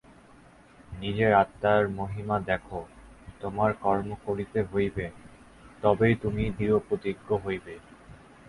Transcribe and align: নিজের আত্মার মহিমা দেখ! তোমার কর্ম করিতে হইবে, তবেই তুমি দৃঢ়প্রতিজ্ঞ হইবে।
নিজের 0.93 1.31
আত্মার 1.35 1.81
মহিমা 1.97 2.37
দেখ! 2.41 2.65
তোমার 3.41 3.71
কর্ম 3.81 4.09
করিতে 4.25 4.59
হইবে, 4.63 5.05
তবেই 5.83 6.15
তুমি 6.23 6.43
দৃঢ়প্রতিজ্ঞ 6.57 7.29
হইবে। 7.37 7.75